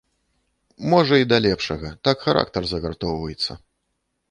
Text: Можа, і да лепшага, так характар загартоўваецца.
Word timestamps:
Можа, 0.93 1.15
і 1.23 1.27
да 1.33 1.37
лепшага, 1.47 1.93
так 2.09 2.17
характар 2.25 2.61
загартоўваецца. 2.73 3.61